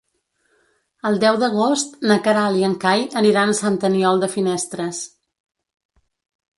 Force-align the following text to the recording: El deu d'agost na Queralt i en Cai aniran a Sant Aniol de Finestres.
El 1.09 1.19
deu 1.23 1.37
d'agost 1.43 1.93
na 2.13 2.17
Queralt 2.29 2.63
i 2.63 2.67
en 2.71 2.75
Cai 2.87 3.05
aniran 3.23 3.55
a 3.55 3.59
Sant 3.61 3.81
Aniol 3.93 4.27
de 4.27 4.33
Finestres. 4.39 5.07